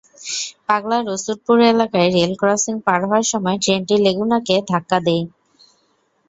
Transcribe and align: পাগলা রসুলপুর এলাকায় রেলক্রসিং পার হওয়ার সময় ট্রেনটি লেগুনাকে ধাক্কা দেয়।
পাগলা 0.67 0.97
রসুলপুর 1.01 1.57
এলাকায় 1.71 2.09
রেলক্রসিং 2.15 2.75
পার 2.85 3.01
হওয়ার 3.03 3.25
সময় 3.31 3.57
ট্রেনটি 3.63 3.95
লেগুনাকে 4.05 4.55
ধাক্কা 4.71 4.97
দেয়। 5.05 5.23